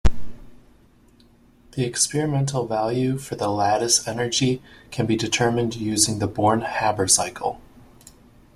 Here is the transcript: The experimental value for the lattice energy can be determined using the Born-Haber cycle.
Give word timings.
The 1.73 1.83
experimental 1.85 2.65
value 2.65 3.19
for 3.19 3.35
the 3.35 3.49
lattice 3.49 4.07
energy 4.07 4.59
can 4.89 5.05
be 5.05 5.15
determined 5.15 5.75
using 5.75 6.17
the 6.17 6.25
Born-Haber 6.25 7.07
cycle. 7.07 7.61